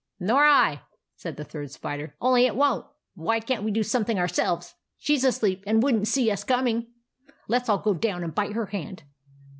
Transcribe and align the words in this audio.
"Nor 0.19 0.45
I," 0.45 0.81
said 1.15 1.37
the 1.37 1.43
Third 1.43 1.69
Spider," 1.69 2.15
only 2.21 2.47
it 2.47 2.55
won't. 2.55 2.87
But 3.15 3.21
why 3.23 3.39
can't 3.39 3.63
we 3.63 3.69
do 3.69 3.83
something 3.83 4.17
ourselves. 4.17 4.73
She 4.97 5.15
's 5.15 5.23
asleep 5.23 5.63
and 5.67 5.83
would 5.83 5.93
n't 5.93 6.07
see 6.07 6.31
us 6.31 6.43
coming. 6.43 6.87
Let 7.47 7.67
's 7.67 7.69
all 7.69 7.77
go 7.77 7.93
down 7.93 8.23
and 8.23 8.33
bite 8.33 8.53
her 8.53 8.65
hand." 8.65 9.03